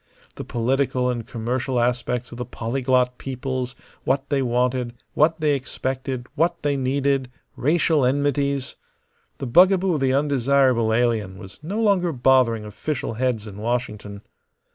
[0.33, 6.25] The political and commercial aspects of the polyglot peoples, what they wanted, what they expected,
[6.33, 8.77] what they needed; racial enmities.
[9.37, 14.23] The bugaboo of the undesirable alien was no longer bothering official heads in Washington.